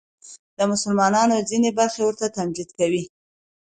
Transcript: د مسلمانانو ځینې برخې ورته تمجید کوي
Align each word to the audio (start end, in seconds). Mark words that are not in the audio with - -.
د 0.57 0.59
مسلمانانو 0.71 1.45
ځینې 1.49 1.69
برخې 1.77 2.01
ورته 2.03 2.27
تمجید 2.37 2.69
کوي 2.79 3.03